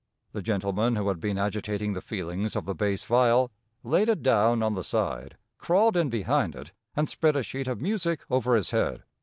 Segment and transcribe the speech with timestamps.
[0.31, 3.51] The gentleman who had been agitating the feelings of the bass viol
[3.83, 7.79] laid it down on the side, crawled in behind it, and spread a sheet of
[7.81, 9.03] music over his head.